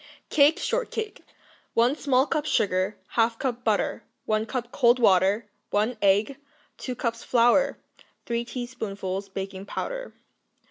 Cake 0.31 0.57
Shortcake 0.57 1.23
1 1.75 1.95
small 1.95 2.25
cup 2.25 2.47
sugar. 2.47 2.97
1/2 3.15 3.37
cup 3.37 3.63
butter. 3.63 4.03
1 4.25 4.47
cup 4.47 4.71
cold 4.71 4.97
water. 4.97 5.47
1 5.69 5.95
egg. 6.01 6.37
2 6.79 6.95
cups 6.95 7.23
flour. 7.23 7.77
3 8.25 8.43
teaspoonfuls 8.43 9.29
baking 9.29 9.67
powder. 9.67 10.15